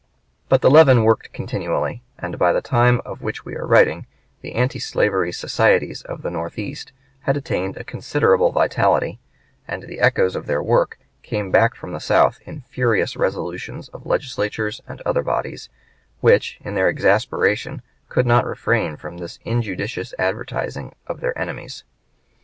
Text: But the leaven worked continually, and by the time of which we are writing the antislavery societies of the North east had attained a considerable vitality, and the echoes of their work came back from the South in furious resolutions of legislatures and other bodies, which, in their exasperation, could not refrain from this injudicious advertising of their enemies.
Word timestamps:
But 0.49 0.61
the 0.61 0.71
leaven 0.71 1.03
worked 1.03 1.31
continually, 1.31 2.01
and 2.17 2.39
by 2.39 2.53
the 2.53 2.59
time 2.63 3.01
of 3.05 3.21
which 3.21 3.45
we 3.45 3.55
are 3.55 3.67
writing 3.67 4.07
the 4.41 4.55
antislavery 4.55 5.31
societies 5.31 6.01
of 6.01 6.23
the 6.23 6.31
North 6.31 6.57
east 6.57 6.91
had 7.19 7.37
attained 7.37 7.77
a 7.77 7.83
considerable 7.83 8.51
vitality, 8.51 9.19
and 9.67 9.83
the 9.83 9.99
echoes 9.99 10.35
of 10.35 10.47
their 10.47 10.63
work 10.63 10.97
came 11.21 11.51
back 11.51 11.75
from 11.75 11.93
the 11.93 11.99
South 11.99 12.39
in 12.47 12.61
furious 12.61 13.15
resolutions 13.15 13.89
of 13.89 14.07
legislatures 14.07 14.81
and 14.87 15.01
other 15.05 15.21
bodies, 15.21 15.69
which, 16.19 16.57
in 16.61 16.73
their 16.73 16.89
exasperation, 16.89 17.83
could 18.09 18.25
not 18.25 18.43
refrain 18.47 18.97
from 18.97 19.17
this 19.19 19.37
injudicious 19.45 20.15
advertising 20.17 20.95
of 21.05 21.19
their 21.19 21.37
enemies. 21.37 21.83